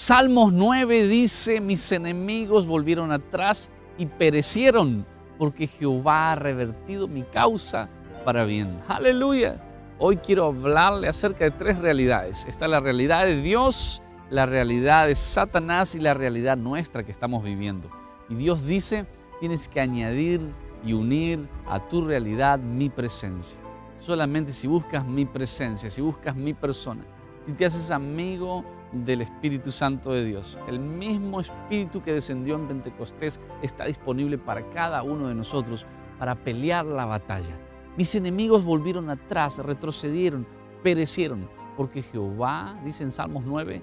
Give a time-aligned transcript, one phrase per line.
[0.00, 5.04] Salmos 9 dice, mis enemigos volvieron atrás y perecieron,
[5.38, 7.90] porque Jehová ha revertido mi causa
[8.24, 8.78] para bien.
[8.86, 9.60] Aleluya.
[9.98, 12.46] Hoy quiero hablarle acerca de tres realidades.
[12.46, 14.00] Está la realidad de Dios,
[14.30, 17.90] la realidad de Satanás y la realidad nuestra que estamos viviendo.
[18.28, 19.04] Y Dios dice,
[19.40, 20.40] tienes que añadir
[20.86, 23.58] y unir a tu realidad mi presencia.
[23.98, 27.02] Solamente si buscas mi presencia, si buscas mi persona,
[27.44, 30.58] si te haces amigo del Espíritu Santo de Dios.
[30.66, 35.86] El mismo Espíritu que descendió en Pentecostés está disponible para cada uno de nosotros
[36.18, 37.58] para pelear la batalla.
[37.96, 40.46] Mis enemigos volvieron atrás, retrocedieron,
[40.82, 43.82] perecieron, porque Jehová, dice en Salmos 9,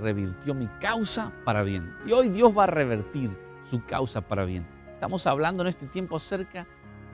[0.00, 1.94] revirtió mi causa para bien.
[2.06, 4.66] Y hoy Dios va a revertir su causa para bien.
[4.92, 6.66] Estamos hablando en este tiempo acerca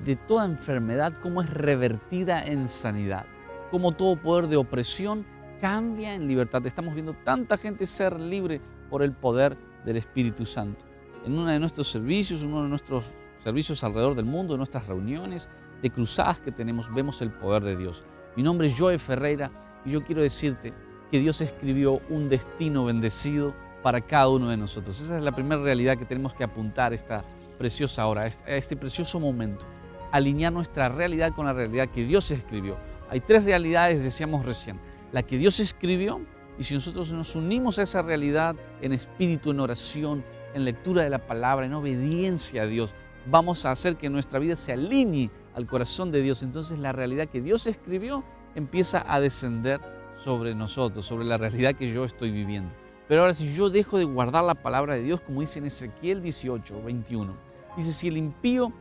[0.04, 3.26] de toda enfermedad, cómo es revertida en sanidad,
[3.70, 5.26] cómo todo poder de opresión
[5.60, 6.66] cambia en libertad.
[6.66, 10.84] Estamos viendo tanta gente ser libre por el poder del Espíritu Santo.
[11.24, 13.12] En uno de nuestros servicios, uno de nuestros
[13.44, 15.48] servicios alrededor del mundo, en nuestras reuniones,
[15.82, 18.02] de cruzadas que tenemos, vemos el poder de Dios.
[18.36, 19.50] Mi nombre es Joe Ferreira
[19.84, 20.72] y yo quiero decirte
[21.10, 25.00] que Dios escribió un destino bendecido para cada uno de nosotros.
[25.00, 27.24] Esa es la primera realidad que tenemos que apuntar esta
[27.58, 29.66] preciosa hora, este precioso momento.
[30.12, 32.76] Alinear nuestra realidad con la realidad que Dios escribió.
[33.08, 34.78] Hay tres realidades, decíamos recién
[35.12, 36.20] la que Dios escribió,
[36.58, 41.10] y si nosotros nos unimos a esa realidad en espíritu, en oración, en lectura de
[41.10, 42.94] la palabra, en obediencia a Dios,
[43.26, 46.42] vamos a hacer que nuestra vida se alinee al corazón de Dios.
[46.42, 49.80] Entonces la realidad que Dios escribió empieza a descender
[50.16, 52.70] sobre nosotros, sobre la realidad que yo estoy viviendo.
[53.08, 56.22] Pero ahora si yo dejo de guardar la palabra de Dios, como dice en Ezequiel
[56.22, 57.36] 18, 21,
[57.76, 58.72] dice, si el impío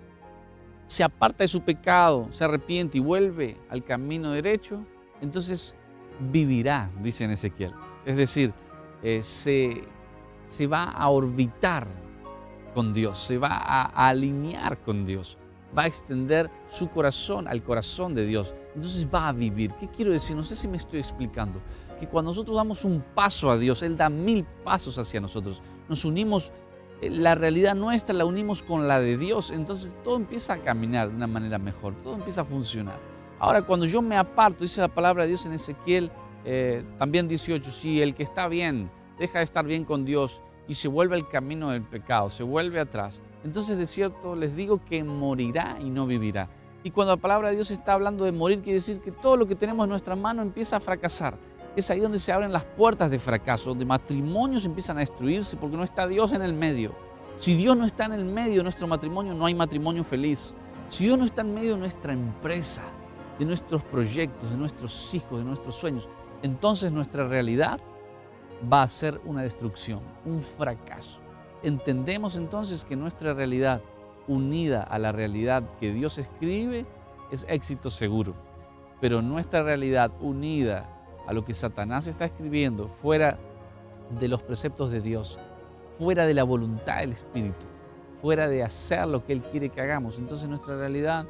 [0.85, 4.85] se aparta de su pecado, se arrepiente y vuelve al camino derecho,
[5.21, 5.75] entonces
[6.19, 7.73] vivirá, dice en Ezequiel.
[8.05, 8.53] Es decir,
[9.03, 9.83] eh, se,
[10.45, 11.87] se, va a orbitar
[12.73, 15.37] con Dios, se va a, alinear con Dios,
[15.77, 18.53] va a extender su corazón al corazón de Dios.
[18.75, 19.73] Entonces va a vivir.
[19.73, 20.35] ¿Qué quiero decir?
[20.35, 21.61] No sé si me estoy explicando.
[21.99, 25.61] Que cuando nosotros damos un paso a Dios, Él da mil pasos hacia nosotros.
[25.89, 26.51] Nos unimos,
[27.01, 29.51] eh, la realidad nuestra la unimos con la de Dios.
[29.51, 32.99] Entonces todo empieza a caminar de una manera mejor, todo empieza a funcionar.
[33.39, 36.11] Ahora, cuando yo me aparto, dice la palabra de Dios en Ezequiel
[36.45, 40.75] eh, también 18, si el que está bien deja de estar bien con Dios y
[40.75, 45.03] se vuelve al camino del pecado, se vuelve atrás, entonces de cierto les digo que
[45.03, 46.49] morirá y no vivirá.
[46.83, 49.47] Y cuando la palabra de Dios está hablando de morir, quiere decir que todo lo
[49.47, 51.37] que tenemos en nuestra mano empieza a fracasar.
[51.75, 55.75] Es ahí donde se abren las puertas de fracaso, donde matrimonios empiezan a destruirse porque
[55.75, 56.93] no está Dios en el medio.
[57.37, 60.53] Si Dios no está en el medio de nuestro matrimonio, no hay matrimonio feliz.
[60.87, 62.81] Si Dios no está en medio de nuestra empresa,
[63.39, 66.09] de nuestros proyectos, de nuestros hijos, de nuestros sueños,
[66.43, 67.79] entonces nuestra realidad
[68.71, 71.19] va a ser una destrucción, un fracaso.
[71.63, 73.81] Entendemos entonces que nuestra realidad
[74.27, 76.85] unida a la realidad que Dios escribe
[77.31, 78.35] es éxito seguro,
[78.99, 80.89] pero nuestra realidad unida
[81.25, 83.37] a lo que Satanás está escribiendo fuera
[84.19, 85.39] de los preceptos de Dios,
[85.97, 87.65] fuera de la voluntad del Espíritu,
[88.21, 91.25] fuera de hacer lo que Él quiere que hagamos, entonces nuestra realidad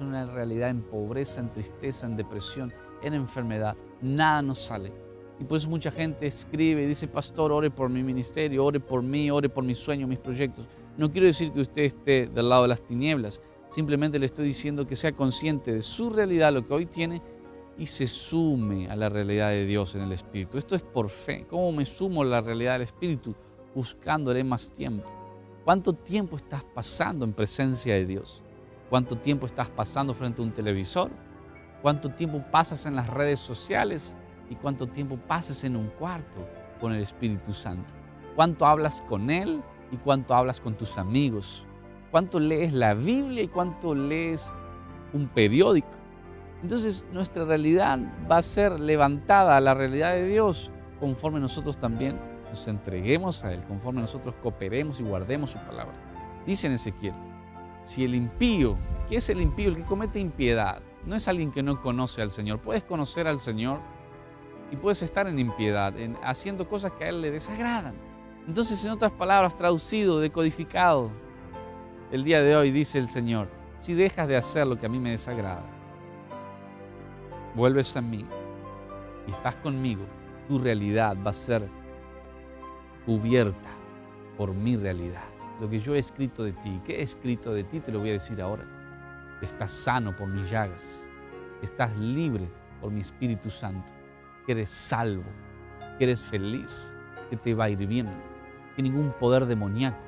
[0.00, 2.72] una realidad en pobreza, en tristeza, en depresión,
[3.02, 3.76] en enfermedad.
[4.00, 4.92] Nada nos sale.
[5.40, 9.02] Y por eso mucha gente escribe y dice, pastor, ore por mi ministerio, ore por
[9.02, 10.66] mí, ore por mis sueños, mis proyectos.
[10.96, 14.86] No quiero decir que usted esté del lado de las tinieblas, simplemente le estoy diciendo
[14.86, 17.22] que sea consciente de su realidad, lo que hoy tiene,
[17.78, 20.58] y se sume a la realidad de Dios en el Espíritu.
[20.58, 21.46] Esto es por fe.
[21.48, 23.36] ¿Cómo me sumo a la realidad del Espíritu?
[23.72, 25.08] Buscándole más tiempo.
[25.64, 28.42] ¿Cuánto tiempo estás pasando en presencia de Dios?
[28.90, 31.10] Cuánto tiempo estás pasando frente a un televisor,
[31.82, 34.16] cuánto tiempo pasas en las redes sociales
[34.50, 36.46] y cuánto tiempo pasas en un cuarto
[36.80, 37.94] con el Espíritu Santo.
[38.34, 41.66] Cuánto hablas con Él y cuánto hablas con tus amigos.
[42.10, 44.52] Cuánto lees la Biblia y cuánto lees
[45.12, 45.88] un periódico.
[46.62, 47.98] Entonces nuestra realidad
[48.30, 52.18] va a ser levantada a la realidad de Dios conforme nosotros también
[52.50, 55.94] nos entreguemos a Él, conforme nosotros cooperemos y guardemos su palabra.
[56.46, 57.14] Dice en Ezequiel,
[57.84, 58.76] si el impío,
[59.08, 59.70] ¿qué es el impío?
[59.70, 60.82] El que comete impiedad.
[61.04, 62.58] No es alguien que no conoce al Señor.
[62.58, 63.80] Puedes conocer al Señor
[64.70, 67.94] y puedes estar en impiedad, haciendo cosas que a Él le desagradan.
[68.46, 71.10] Entonces, en otras palabras, traducido, decodificado,
[72.12, 73.48] el día de hoy dice el Señor,
[73.78, 75.64] si dejas de hacer lo que a mí me desagrada,
[77.54, 78.24] vuelves a mí
[79.26, 80.04] y estás conmigo,
[80.46, 81.68] tu realidad va a ser
[83.06, 83.70] cubierta
[84.36, 86.80] por mi realidad lo que yo he escrito de ti.
[86.84, 87.80] ¿Qué he escrito de ti?
[87.80, 88.64] Te lo voy a decir ahora.
[89.42, 91.08] Estás sano por mis llagas.
[91.62, 92.48] Estás libre
[92.80, 93.92] por mi Espíritu Santo.
[94.46, 95.24] Que eres salvo.
[95.98, 96.94] Que eres feliz.
[97.28, 98.08] que te va a ir bien,
[98.74, 99.98] que ningún poder demoníaco,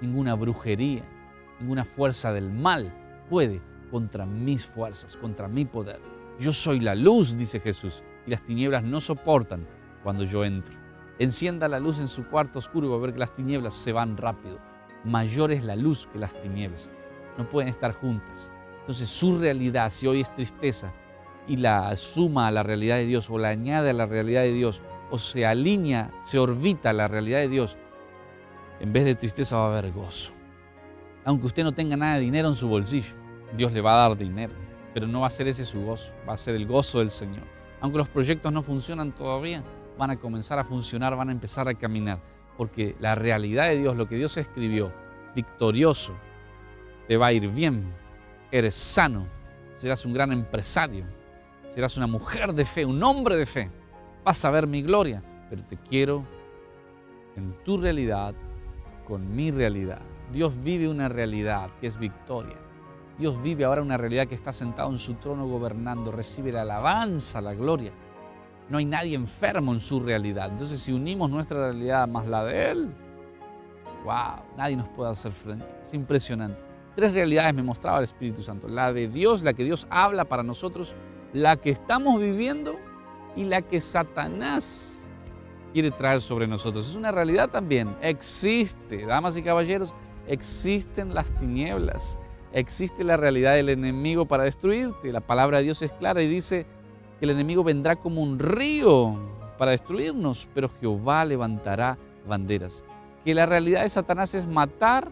[0.00, 1.02] ninguna brujería,
[1.60, 2.92] ninguna fuerza del mal
[3.28, 3.60] puede
[3.90, 6.00] contra mis fuerzas, contra mi poder.
[6.38, 9.66] Yo soy la luz, dice Jesús, y las tinieblas no soportan
[10.02, 10.78] cuando yo entro.
[11.18, 13.92] Encienda la luz en su cuarto oscuro y va a ver que las tinieblas se
[13.92, 14.58] van rápido.
[15.04, 16.90] Mayor es la luz que las tinieblas.
[17.36, 18.52] No pueden estar juntas.
[18.80, 20.92] Entonces su realidad, si hoy es tristeza
[21.46, 24.52] y la suma a la realidad de Dios o la añade a la realidad de
[24.52, 27.76] Dios o se alinea, se orbita a la realidad de Dios,
[28.80, 30.32] en vez de tristeza va a haber gozo.
[31.24, 33.14] Aunque usted no tenga nada de dinero en su bolsillo,
[33.56, 34.54] Dios le va a dar dinero,
[34.94, 37.44] pero no va a ser ese su gozo, va a ser el gozo del Señor.
[37.80, 39.62] Aunque los proyectos no funcionan todavía,
[39.98, 42.20] van a comenzar a funcionar, van a empezar a caminar,
[42.58, 44.92] porque la realidad de Dios, lo que Dios escribió,
[45.34, 46.12] victorioso,
[47.06, 47.84] te va a ir bien,
[48.50, 49.26] eres sano,
[49.74, 51.04] serás un gran empresario,
[51.70, 53.70] serás una mujer de fe, un hombre de fe,
[54.24, 56.26] vas a ver mi gloria, pero te quiero
[57.36, 58.34] en tu realidad,
[59.06, 60.02] con mi realidad.
[60.32, 62.56] Dios vive una realidad que es victoria.
[63.18, 67.40] Dios vive ahora una realidad que está sentado en su trono gobernando, recibe la alabanza,
[67.40, 67.92] la gloria.
[68.68, 70.50] No hay nadie enfermo en su realidad.
[70.50, 72.90] Entonces, si unimos nuestra realidad más la de Él,
[74.04, 75.66] wow, nadie nos puede hacer frente.
[75.82, 76.64] Es impresionante.
[76.94, 78.68] Tres realidades me mostraba el Espíritu Santo.
[78.68, 80.94] La de Dios, la que Dios habla para nosotros,
[81.32, 82.76] la que estamos viviendo
[83.36, 85.02] y la que Satanás
[85.72, 86.88] quiere traer sobre nosotros.
[86.88, 87.94] Es una realidad también.
[88.02, 89.94] Existe, damas y caballeros,
[90.26, 92.18] existen las tinieblas.
[92.52, 95.12] Existe la realidad del enemigo para destruirte.
[95.12, 96.66] La palabra de Dios es clara y dice
[97.18, 99.16] que el enemigo vendrá como un río
[99.58, 102.84] para destruirnos, pero Jehová levantará banderas.
[103.24, 105.08] Que la realidad de Satanás es matar,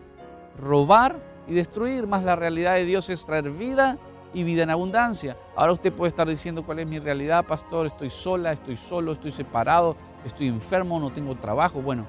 [0.59, 1.19] robar
[1.49, 3.99] y destruir, más la realidad de Dios es traer vida
[4.33, 5.37] y vida en abundancia.
[5.57, 9.31] Ahora usted puede estar diciendo cuál es mi realidad, pastor, estoy sola, estoy solo, estoy
[9.31, 11.83] separado, estoy enfermo, no tengo trabajo.
[11.83, 12.07] Bueno,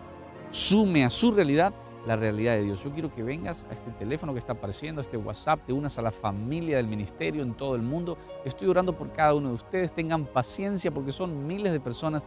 [0.51, 1.73] sume a su realidad
[2.07, 2.81] la realidad de Dios.
[2.83, 5.97] Yo quiero que vengas a este teléfono que está apareciendo, a este WhatsApp, te unas
[5.99, 8.17] a la familia del ministerio en todo el mundo.
[8.45, 9.91] Estoy orando por cada uno de ustedes.
[9.91, 12.25] Tengan paciencia porque son miles de personas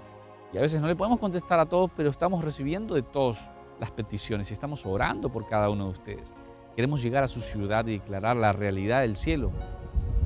[0.52, 3.50] y a veces no le podemos contestar a todos, pero estamos recibiendo de todos
[3.80, 6.34] las peticiones y estamos orando por cada uno de ustedes.
[6.76, 9.50] Queremos llegar a su ciudad y declarar la realidad del cielo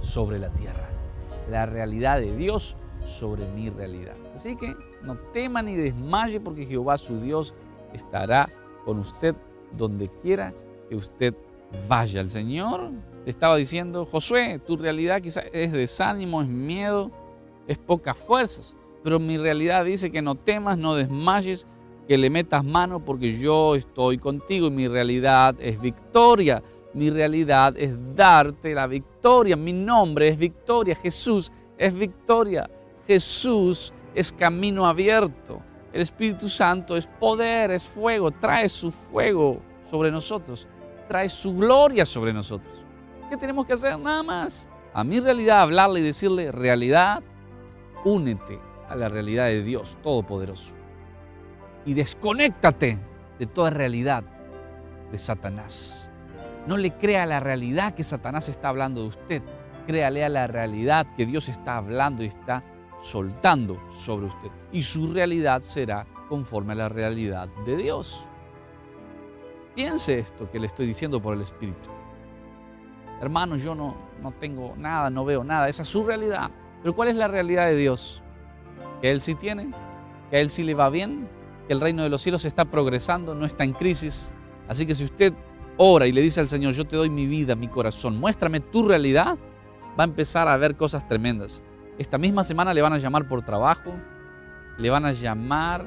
[0.01, 0.89] sobre la tierra.
[1.49, 4.17] La realidad de Dios sobre mi realidad.
[4.35, 7.55] Así que no tema ni desmaye porque Jehová su Dios
[7.93, 8.49] estará
[8.85, 9.35] con usted
[9.77, 10.53] donde quiera
[10.89, 11.35] que usted
[11.89, 12.21] vaya.
[12.21, 12.91] El Señor
[13.27, 17.11] estaba diciendo, Josué, tu realidad quizás es desánimo, es miedo,
[17.67, 21.67] es pocas fuerzas, pero mi realidad dice que no temas, no desmayes,
[22.07, 26.63] que le metas mano porque yo estoy contigo y mi realidad es victoria.
[26.93, 29.57] Mi realidad es darte la victoria.
[29.57, 30.95] Mi nombre es victoria.
[30.95, 32.71] Jesús es victoria.
[33.07, 35.61] Jesús es camino abierto.
[35.95, 40.67] El Espíritu Santo es poder, es fuego, trae su fuego sobre nosotros,
[41.07, 42.75] trae su gloria sobre nosotros.
[43.31, 43.97] ¿Qué tenemos que hacer?
[44.01, 44.69] Nada más.
[44.93, 47.23] A mi realidad hablarle y decirle, realidad,
[48.05, 48.59] únete
[48.89, 50.73] a la realidad de Dios Todopoderoso.
[51.87, 52.99] Y desconéctate
[53.39, 54.25] de toda realidad
[55.13, 56.11] de Satanás.
[56.67, 59.43] No le crea la realidad que Satanás está hablando de usted.
[59.87, 62.65] Créale a la realidad que Dios está hablando y está
[63.05, 64.51] soltando sobre usted.
[64.73, 68.25] Y su realidad será conforme a la realidad de Dios.
[69.75, 71.91] Piense esto que le estoy diciendo por el Espíritu.
[73.21, 75.69] Hermano, yo no, no tengo nada, no veo nada.
[75.69, 76.51] Esa es su realidad.
[76.83, 78.23] Pero ¿cuál es la realidad de Dios?
[79.03, 79.71] Que Él sí tiene,
[80.31, 81.29] que Él sí le va bien,
[81.67, 84.33] que el reino de los cielos está progresando, no está en crisis.
[84.67, 85.35] Así que si usted
[85.77, 88.89] ora y le dice al Señor, yo te doy mi vida, mi corazón, muéstrame tu
[88.89, 89.37] realidad,
[89.99, 91.63] va a empezar a ver cosas tremendas.
[91.99, 93.95] Esta misma semana le van a llamar por trabajo,
[94.79, 95.85] le van a llamar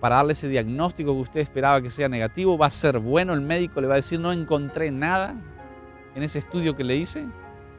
[0.00, 2.56] para darle ese diagnóstico que usted esperaba que sea negativo.
[2.56, 5.34] Va a ser bueno, el médico le va a decir, no encontré nada
[6.14, 7.26] en ese estudio que le hice.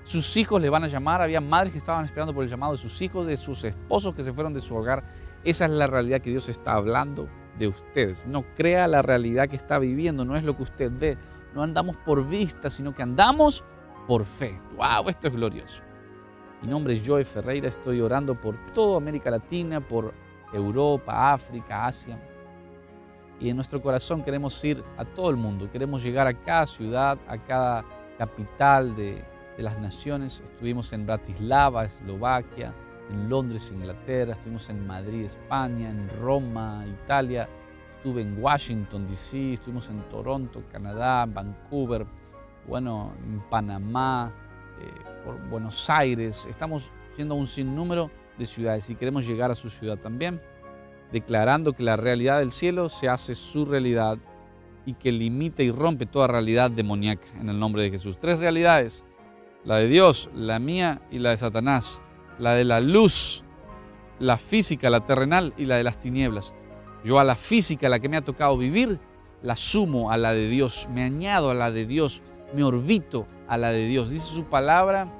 [0.04, 2.78] Sus hijos le van a llamar, había madres que estaban esperando por el llamado de
[2.78, 5.04] sus hijos, de sus esposos que se fueron de su hogar.
[5.44, 7.28] Esa es la realidad que Dios está hablando
[7.58, 8.28] de ustedes.
[8.28, 11.18] No crea la realidad que está viviendo, no es lo que usted ve.
[11.56, 13.64] No andamos por vista, sino que andamos
[14.08, 14.60] por fe.
[14.78, 15.10] ¡Wow!
[15.10, 15.85] Esto es glorioso.
[16.66, 20.16] Mi nombre es Joe Ferreira, estoy orando por toda América Latina, por
[20.52, 22.20] Europa, África, Asia.
[23.40, 27.20] Y en nuestro corazón queremos ir a todo el mundo, queremos llegar a cada ciudad,
[27.28, 27.86] a cada
[28.18, 29.24] capital de,
[29.56, 30.42] de las naciones.
[30.44, 32.74] Estuvimos en Bratislava, Eslovaquia,
[33.12, 37.48] en Londres, Inglaterra, estuvimos en Madrid, España, en Roma, Italia,
[37.98, 42.08] estuve en Washington, D.C., estuvimos en Toronto, Canadá, Vancouver,
[42.68, 44.34] bueno, en Panamá,
[45.24, 49.70] por Buenos Aires, estamos yendo a un sinnúmero de ciudades y queremos llegar a su
[49.70, 50.40] ciudad también.
[51.12, 54.18] declarando que la realidad del cielo se hace su realidad
[54.86, 58.18] y que limita y rompe toda realidad demoníaca en el nombre de Jesús.
[58.20, 59.04] Tres realidades,
[59.64, 62.02] la de Dios, la mía y la de Satanás,
[62.38, 63.44] la de la luz,
[64.20, 66.54] la física, la terrenal y la de las tinieblas.
[67.04, 69.00] Yo a la física, la que me ha tocado vivir,
[69.42, 72.22] la sumo a la de Dios, me añado a la de Dios,
[72.54, 74.10] me orbito a la de Dios.
[74.10, 75.12] Dice su palabra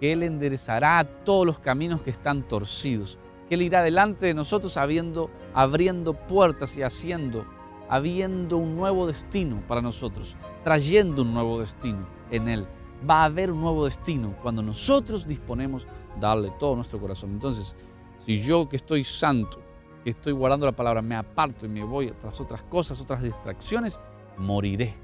[0.00, 3.18] que Él enderezará todos los caminos que están torcidos,
[3.48, 7.46] que Él irá delante de nosotros habiendo, abriendo puertas y haciendo
[7.88, 12.66] habiendo un nuevo destino para nosotros, trayendo un nuevo destino en Él.
[13.08, 15.86] Va a haber un nuevo destino cuando nosotros disponemos
[16.18, 17.32] darle todo nuestro corazón.
[17.32, 17.76] Entonces,
[18.18, 19.60] si yo que estoy santo,
[20.02, 24.00] que estoy guardando la palabra, me aparto y me voy tras otras cosas, otras distracciones,
[24.38, 24.94] moriré.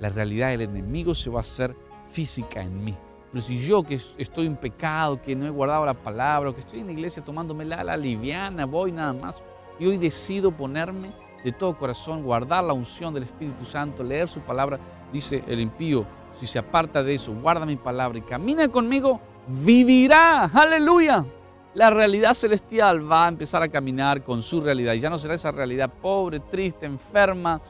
[0.00, 1.76] La realidad del enemigo se va a hacer
[2.14, 2.96] física en mí.
[3.32, 6.80] Pero si yo que estoy en pecado, que no he guardado la palabra, que estoy
[6.80, 9.42] en la iglesia tomándome la, la liviana, voy nada más,
[9.80, 14.40] y hoy decido ponerme de todo corazón, guardar la unción del Espíritu Santo, leer su
[14.40, 14.78] palabra,
[15.12, 20.44] dice el impío, si se aparta de eso, guarda mi palabra y camina conmigo, vivirá.
[20.44, 21.26] Aleluya.
[21.74, 25.34] La realidad celestial va a empezar a caminar con su realidad y ya no será
[25.34, 27.60] esa realidad pobre, triste, enferma,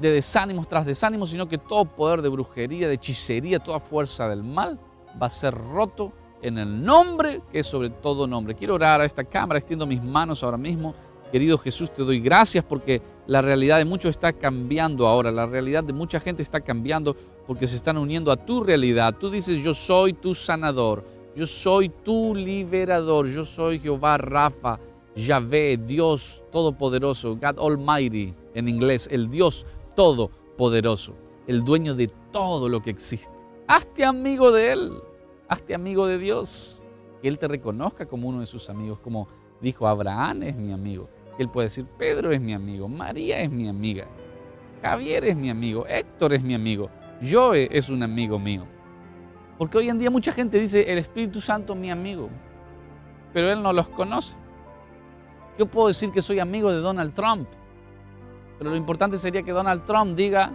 [0.00, 4.42] de desánimos tras desánimos, sino que todo poder de brujería, de hechicería, toda fuerza del
[4.42, 4.78] mal
[5.20, 8.54] va a ser roto en el nombre que es sobre todo nombre.
[8.54, 10.94] Quiero orar a esta cámara, extiendo mis manos ahora mismo
[11.30, 15.84] Querido Jesús, te doy gracias porque la realidad de muchos está cambiando ahora, la realidad
[15.84, 17.14] de mucha gente está cambiando
[17.46, 19.14] porque se están uniendo a tu realidad.
[19.18, 21.04] Tú dices, yo soy tu sanador,
[21.36, 24.78] yo soy tu liberador, yo soy Jehová Rafa,
[25.14, 29.66] Yahvé, Dios Todopoderoso, God Almighty en inglés, el Dios
[29.98, 31.16] Todopoderoso,
[31.48, 33.36] el dueño de todo lo que existe.
[33.66, 34.92] Hazte amigo de Él,
[35.48, 36.84] hazte amigo de Dios,
[37.20, 39.26] que Él te reconozca como uno de sus amigos, como
[39.60, 41.08] dijo Abraham es mi amigo.
[41.36, 44.06] Él puede decir, Pedro es mi amigo, María es mi amiga,
[44.82, 46.88] Javier es mi amigo, Héctor es mi amigo,
[47.20, 48.66] Joe es un amigo mío.
[49.58, 52.28] Porque hoy en día mucha gente dice, el Espíritu Santo es mi amigo,
[53.32, 54.36] pero él no los conoce.
[55.58, 57.48] Yo puedo decir que soy amigo de Donald Trump,
[58.58, 60.52] pero lo importante sería que Donald Trump diga,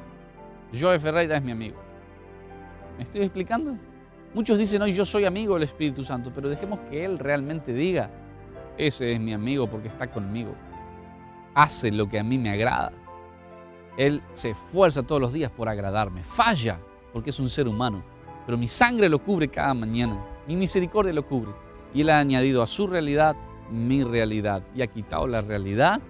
[0.78, 1.78] Joe Ferreira es mi amigo.
[2.98, 3.76] ¿Me estoy explicando?
[4.34, 8.10] Muchos dicen hoy yo soy amigo del Espíritu Santo, pero dejemos que Él realmente diga,
[8.78, 10.54] ese es mi amigo porque está conmigo
[11.54, 12.92] hace lo que a mí me agrada.
[13.98, 16.24] Él se esfuerza todos los días por agradarme.
[16.24, 16.80] Falla
[17.12, 18.04] porque es un ser humano.
[18.46, 20.20] Pero mi sangre lo cubre cada mañana.
[20.48, 21.52] Mi misericordia lo cubre.
[21.94, 23.36] Y Él ha añadido a su realidad
[23.70, 24.64] mi realidad.
[24.76, 26.02] Y ha quitado la realidad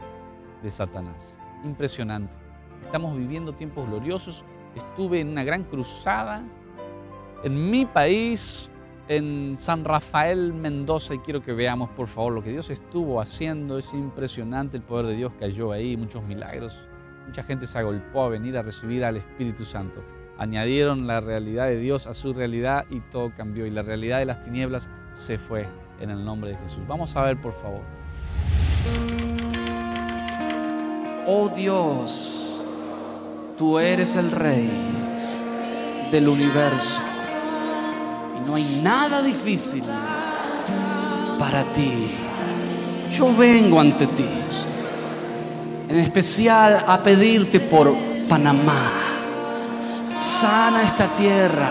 [0.62, 1.38] de Satanás.
[1.64, 2.38] Impresionante.
[2.82, 4.44] Estamos viviendo tiempos gloriosos.
[4.76, 6.44] Estuve en una gran cruzada
[7.44, 8.70] en mi país
[9.08, 13.78] en San Rafael Mendoza y quiero que veamos por favor lo que Dios estuvo haciendo.
[13.78, 16.82] Es impresionante el poder de Dios cayó ahí, muchos milagros.
[17.26, 20.04] Mucha gente se agolpó a venir a recibir al Espíritu Santo.
[20.38, 23.66] Añadieron la realidad de Dios a su realidad y todo cambió.
[23.66, 25.68] Y la realidad de las tinieblas se fue
[26.00, 26.86] en el nombre de Jesús.
[26.88, 27.82] Vamos a ver por favor.
[31.26, 32.66] Oh Dios,
[33.58, 34.70] tú eres el Rey
[36.12, 37.00] del universo.
[38.46, 39.84] No hay nada difícil
[41.40, 42.12] para ti.
[43.18, 44.28] Yo vengo ante ti,
[45.88, 47.96] en especial a pedirte por
[48.28, 48.92] Panamá.
[50.20, 51.70] Sana esta tierra,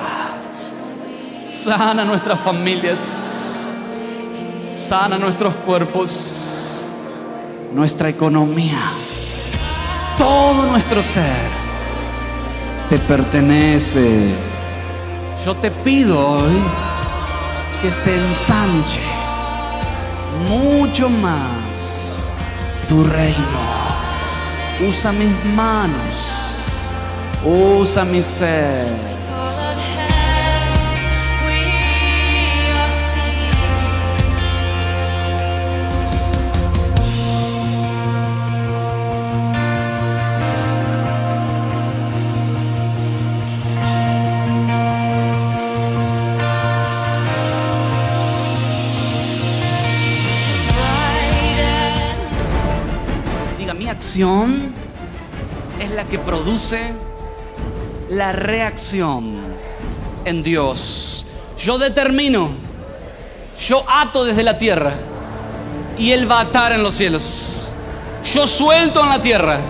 [1.45, 3.71] sana nuestras familias,
[4.73, 6.87] sana nuestros cuerpos,
[7.75, 8.81] nuestra economía,
[10.23, 11.51] todo nuestro ser.
[12.89, 14.37] Te pertenece.
[15.45, 16.59] Yo te pido hoy
[17.81, 19.01] que se ensanche
[20.49, 22.31] mucho más
[22.87, 23.63] tu reino.
[24.89, 26.15] Usa mis manos,
[27.45, 29.12] usa mi ser
[54.15, 56.93] es la que produce
[58.11, 59.39] la reacción
[60.27, 61.27] en Dios.
[61.59, 62.51] Yo determino,
[63.59, 64.93] yo ato desde la tierra
[65.99, 67.73] y Él va a atar en los cielos.
[68.35, 69.61] Yo suelto en la tierra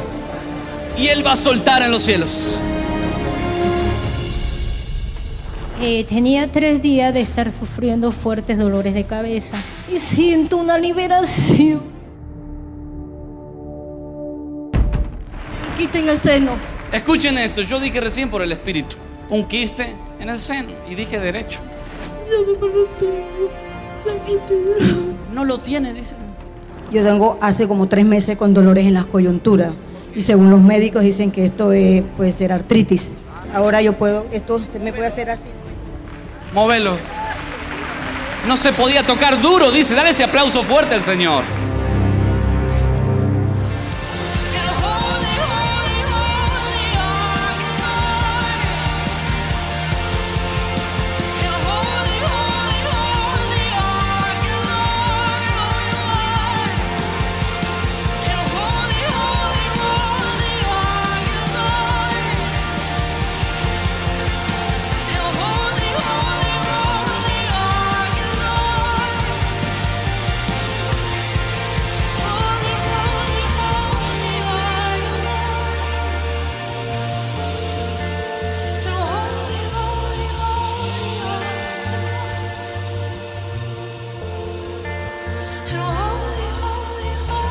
[0.98, 2.60] y Él va a soltar en los cielos.
[5.80, 9.56] Eh, tenía tres días de estar sufriendo fuertes dolores de cabeza
[9.92, 11.91] y siento una liberación
[15.82, 16.52] quiste en el seno.
[16.92, 18.96] Escuchen esto, yo dije recién por el Espíritu,
[19.30, 21.58] un quiste en el seno y dije derecho.
[22.30, 23.50] Yo no lo tengo.
[24.06, 25.16] Ya no tengo.
[25.34, 26.14] No lo tiene, dice.
[26.92, 29.72] Yo tengo hace como tres meses con dolores en las coyunturas
[30.14, 33.14] y según los médicos dicen que esto es- puede ser artritis.
[33.54, 35.48] Ahora yo puedo, esto me puede hacer así.
[36.54, 36.96] Móvelo.
[38.46, 39.94] No se podía tocar duro, dice.
[39.94, 41.42] Dale ese aplauso fuerte al Señor.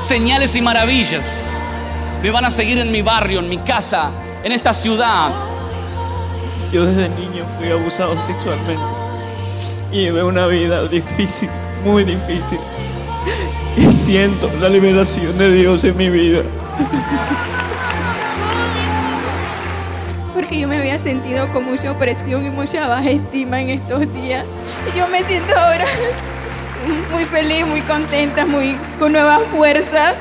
[0.01, 1.63] Señales y maravillas
[2.23, 4.11] me van a seguir en mi barrio, en mi casa,
[4.43, 5.29] en esta ciudad.
[6.73, 8.81] Yo desde niño fui abusado sexualmente
[9.91, 11.49] y llevé una vida difícil,
[11.85, 12.57] muy difícil.
[13.77, 16.41] Y siento la liberación de Dios en mi vida.
[20.33, 24.45] porque yo me había sentido con mucha opresión y mucha baja estima en estos días.
[24.91, 25.85] Y yo me siento ahora
[27.11, 30.15] muy feliz, muy contenta, muy con nueva fuerza.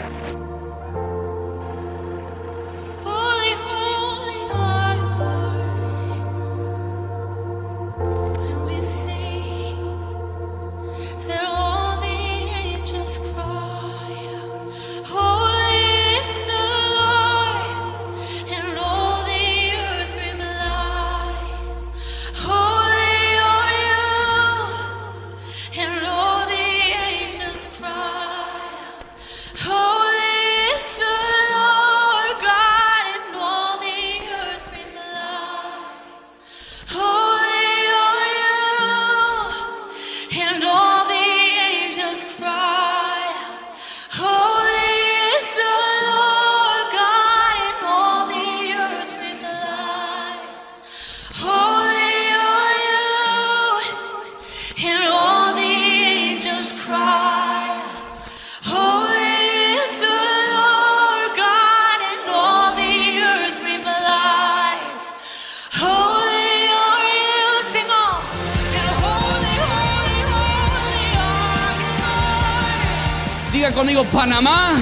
[73.60, 74.72] Diga conmigo, Panamá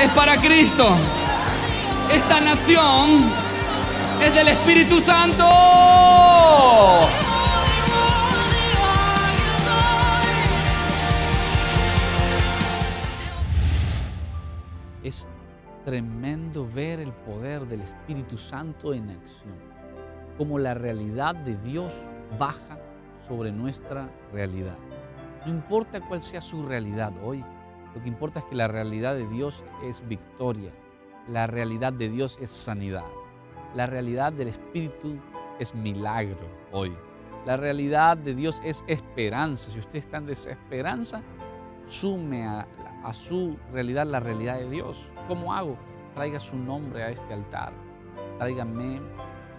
[0.00, 0.88] es para Cristo.
[2.10, 3.30] Esta nación
[4.22, 5.44] es del Espíritu Santo.
[15.04, 15.28] Es
[15.84, 19.58] tremendo ver el poder del Espíritu Santo en acción.
[20.38, 21.92] Como la realidad de Dios
[22.38, 22.78] baja
[23.28, 24.78] sobre nuestra realidad.
[25.44, 27.44] No importa cuál sea su realidad hoy,
[27.94, 30.70] lo que importa es que la realidad de Dios es victoria.
[31.28, 33.04] La realidad de Dios es sanidad.
[33.74, 35.18] La realidad del Espíritu
[35.58, 36.96] es milagro hoy.
[37.44, 39.70] La realidad de Dios es esperanza.
[39.70, 41.22] Si usted está en desesperanza,
[41.86, 42.66] sume a,
[43.02, 45.10] a su realidad la realidad de Dios.
[45.28, 45.76] ¿Cómo hago?
[46.14, 47.72] Traiga su nombre a este altar.
[48.38, 49.00] Tráigame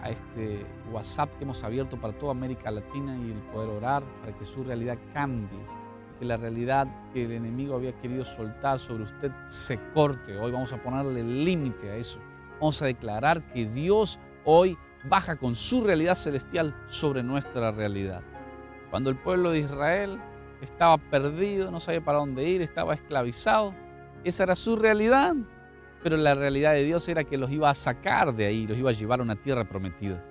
[0.04, 4.36] a este WhatsApp que hemos abierto para toda América Latina y el poder orar para
[4.36, 5.58] que su realidad cambie.
[6.18, 10.36] Que la realidad que el enemigo había querido soltar sobre usted se corte.
[10.36, 12.20] Hoy vamos a ponerle límite a eso.
[12.60, 14.76] Vamos a declarar que Dios hoy
[15.08, 18.20] baja con su realidad celestial sobre nuestra realidad.
[18.90, 20.20] Cuando el pueblo de Israel
[20.60, 23.74] estaba perdido, no sabía para dónde ir, estaba esclavizado,
[24.22, 25.34] esa era su realidad.
[26.04, 28.90] Pero la realidad de Dios era que los iba a sacar de ahí, los iba
[28.90, 30.22] a llevar a una tierra prometida.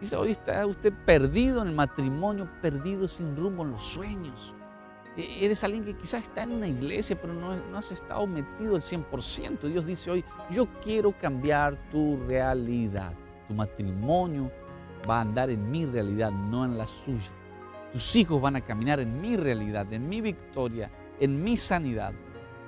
[0.00, 4.54] Dice, hoy está usted perdido en el matrimonio, perdido sin rumbo en los sueños.
[5.16, 8.74] E- Eres alguien que quizás está en una iglesia, pero no, no has estado metido
[8.76, 9.60] al 100%.
[9.68, 13.14] Dios dice hoy, yo quiero cambiar tu realidad.
[13.48, 14.50] Tu matrimonio
[15.08, 17.30] va a andar en mi realidad, no en la suya.
[17.92, 20.90] Tus hijos van a caminar en mi realidad, en mi victoria,
[21.20, 22.12] en mi sanidad.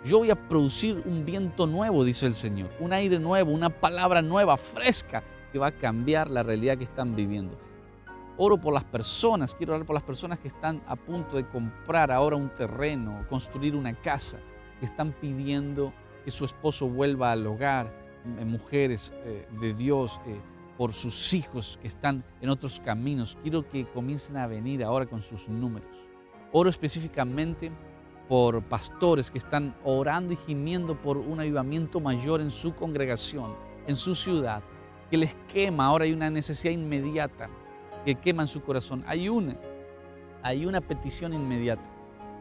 [0.04, 4.20] Yo voy a producir un viento nuevo, dice el Señor, un aire nuevo, una palabra
[4.20, 7.58] nueva, fresca, que va a cambiar la realidad que están viviendo.
[8.36, 12.12] Oro por las personas, quiero orar por las personas que están a punto de comprar
[12.12, 14.40] ahora un terreno, construir una casa,
[14.78, 17.90] que están pidiendo que su esposo vuelva al hogar,
[18.26, 20.38] eh, mujeres eh, de Dios, eh,
[20.76, 23.38] por sus hijos que están en otros caminos.
[23.40, 25.88] Quiero que comiencen a venir ahora con sus números.
[26.52, 27.72] Oro específicamente
[28.28, 33.54] por pastores que están orando y gimiendo por un avivamiento mayor en su congregación,
[33.87, 34.62] en su ciudad,
[35.10, 35.87] que les quema.
[35.87, 37.48] Ahora hay una necesidad inmediata
[38.04, 39.04] que quema en su corazón.
[39.06, 39.56] Hay una,
[40.42, 41.88] hay una petición inmediata.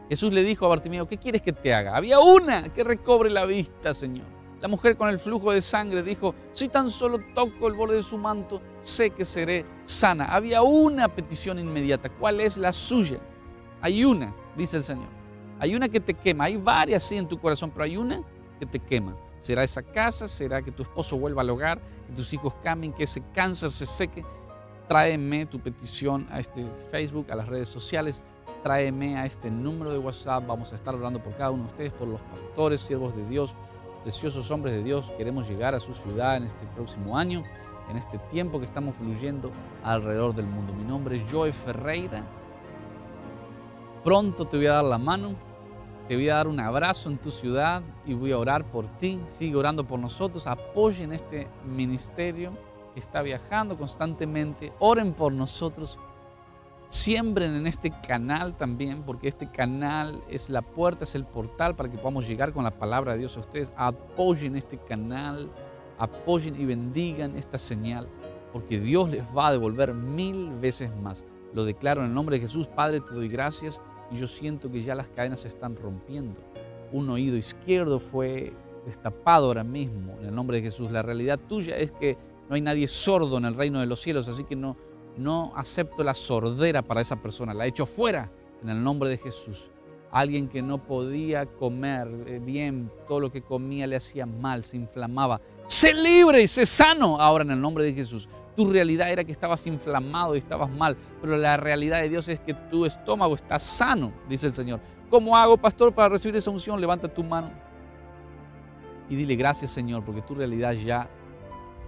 [0.08, 1.96] Jesús le dijo a Bartimeo, ¿qué quieres que te haga?
[1.96, 4.26] Había una que recobre la vista, Señor.
[4.60, 8.02] La mujer con el flujo de sangre dijo, si tan solo toco el borde de
[8.02, 10.24] su manto, sé que seré sana.
[10.26, 12.08] Había una petición inmediata.
[12.08, 13.18] ¿Cuál es la suya?
[13.82, 15.13] Hay una, dice el Señor.
[15.58, 16.44] Hay una que te quema.
[16.44, 18.22] Hay varias sí en tu corazón, pero hay una
[18.58, 19.16] que te quema.
[19.38, 20.26] ¿Será esa casa?
[20.26, 21.80] ¿Será que tu esposo vuelva al hogar?
[22.08, 22.92] ¿Que tus hijos cambien?
[22.92, 24.24] ¿Que ese cáncer se seque?
[24.88, 28.22] Tráeme tu petición a este Facebook, a las redes sociales.
[28.62, 30.46] Tráeme a este número de WhatsApp.
[30.46, 33.54] Vamos a estar hablando por cada uno de ustedes, por los pastores, siervos de Dios,
[34.02, 35.12] preciosos hombres de Dios.
[35.18, 37.44] Queremos llegar a su ciudad en este próximo año,
[37.90, 39.50] en este tiempo que estamos fluyendo
[39.82, 40.72] alrededor del mundo.
[40.72, 42.24] Mi nombre es Joe Ferreira.
[44.04, 45.34] Pronto te voy a dar la mano,
[46.06, 49.18] te voy a dar un abrazo en tu ciudad y voy a orar por ti.
[49.26, 50.46] Sigue orando por nosotros.
[50.46, 52.52] Apoyen este ministerio
[52.92, 54.74] que está viajando constantemente.
[54.78, 55.98] Oren por nosotros.
[56.88, 61.90] Siembren en este canal también, porque este canal es la puerta, es el portal para
[61.90, 63.72] que podamos llegar con la palabra de Dios a ustedes.
[63.74, 65.50] Apoyen este canal,
[65.98, 68.06] apoyen y bendigan esta señal,
[68.52, 71.24] porque Dios les va a devolver mil veces más.
[71.54, 72.66] Lo declaro en el nombre de Jesús.
[72.66, 73.80] Padre, te doy gracias
[74.14, 76.40] yo siento que ya las cadenas se están rompiendo.
[76.92, 78.52] Un oído izquierdo fue
[78.84, 80.90] destapado ahora mismo en el nombre de Jesús.
[80.90, 82.16] La realidad tuya es que
[82.48, 84.76] no hay nadie sordo en el reino de los cielos, así que no,
[85.16, 87.54] no acepto la sordera para esa persona.
[87.54, 88.30] La echo fuera
[88.62, 89.70] en el nombre de Jesús.
[90.10, 94.76] Alguien que no podía comer eh, bien, todo lo que comía le hacía mal, se
[94.76, 95.40] inflamaba.
[95.66, 98.28] Sé libre y sé sano ahora en el nombre de Jesús.
[98.56, 102.40] Tu realidad era que estabas inflamado y estabas mal, pero la realidad de Dios es
[102.40, 104.80] que tu estómago está sano, dice el Señor.
[105.10, 106.80] ¿Cómo hago, pastor, para recibir esa unción?
[106.80, 107.50] Levanta tu mano
[109.08, 111.08] y dile gracias, Señor, porque tu realidad ya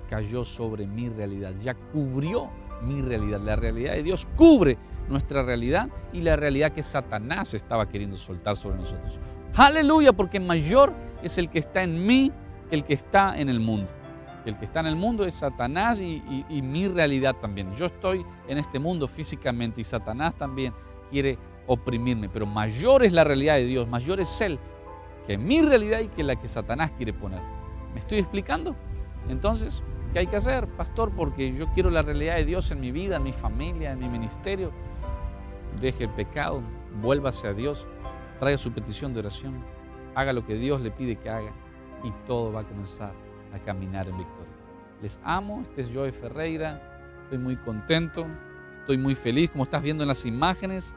[0.09, 2.51] cayó sobre mi realidad, ya cubrió
[2.83, 3.41] mi realidad.
[3.41, 4.77] La realidad de Dios cubre
[5.09, 9.19] nuestra realidad y la realidad que Satanás estaba queriendo soltar sobre nosotros.
[9.55, 12.31] Aleluya, porque mayor es el que está en mí
[12.69, 13.91] que el que está en el mundo.
[14.47, 16.23] El que está en el mundo es Satanás y,
[16.63, 17.75] mi realidad también.
[17.75, 20.73] Yo estoy en este mundo físicamente y Satanás también
[21.11, 24.61] quiere oprimirme, pero mayor es la realidad de Dios, mayor es Él
[25.27, 27.43] que mi realidad y que la que Satanás quiere poner.
[27.93, 28.77] ¿Me estoy explicando?
[29.29, 29.83] Entonces,
[30.13, 31.11] ¿qué hay que hacer, pastor?
[31.17, 34.09] Porque yo quiero la realidad de Dios en mi vida, en mi familia, en mi
[34.09, 34.71] ministerio.
[35.81, 36.63] Deje el pecado,
[37.03, 37.89] vuélvase a Dios,
[38.39, 39.65] traiga su petición de oración,
[40.15, 41.51] haga lo que Dios le pide que haga
[42.05, 44.53] y todo va a comenzar a caminar en victoria.
[45.03, 46.81] Les amo, este es Joey Ferreira,
[47.25, 48.27] estoy muy contento,
[48.81, 50.95] estoy muy feliz, como estás viendo en las imágenes,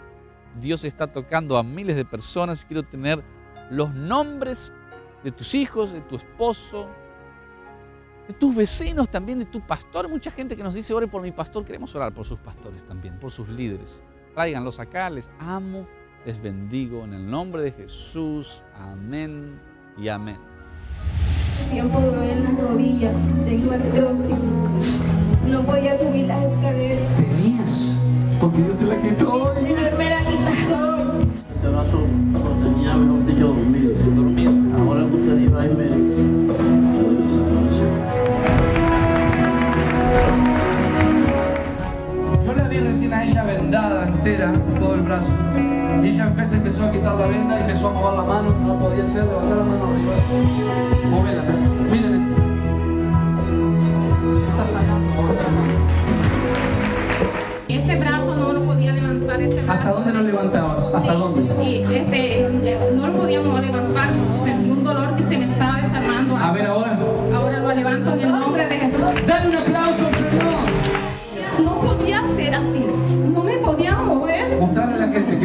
[0.59, 3.23] Dios está tocando a miles de personas, quiero tener
[3.69, 4.71] los nombres
[5.23, 6.87] de tus hijos, de tu esposo,
[8.27, 10.07] de tus vecinos también, de tu pastor.
[10.07, 13.19] Mucha gente que nos dice, ore por mi pastor, queremos orar por sus pastores también,
[13.19, 14.01] por sus líderes.
[14.33, 15.87] Tráiganlos acá, les amo,
[16.25, 18.63] les bendigo en el nombre de Jesús.
[18.75, 19.59] Amén
[19.97, 20.48] y amén.
[21.69, 24.08] Tiempo dolor en las rodillas, tengo artrosis.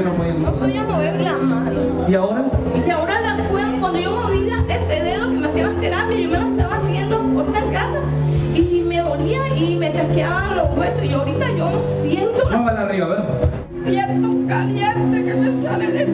[0.05, 0.69] No podían No hacer.
[0.69, 1.81] podía mover la mano.
[2.09, 2.45] ¿Y ahora?
[2.77, 6.21] Y si ahora la puedo, cuando yo movía ese dedo que me hacían las terapias,
[6.21, 7.99] yo me la estaba haciendo ahorita en casa
[8.55, 11.05] y me dolía y me traqueaban los huesos.
[11.05, 13.23] Y ahorita yo siento la Muévala arriba, a ver.
[13.87, 16.07] siento caliente que me sale de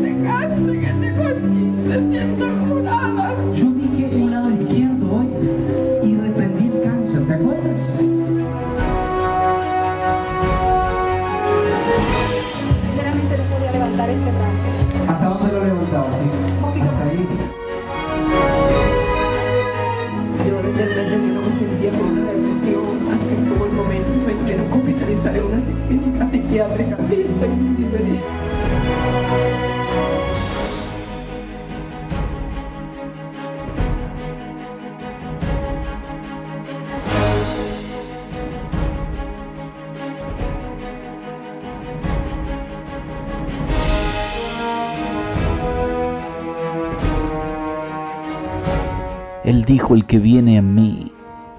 [49.51, 51.11] Él dijo, el que viene a mí,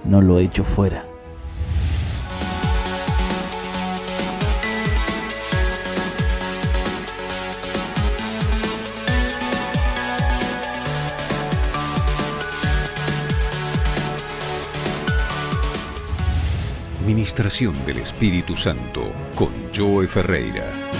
[0.06, 1.06] no lo echo fuera.
[17.06, 20.91] Ministración del Espíritu Santo con Joe Ferreira.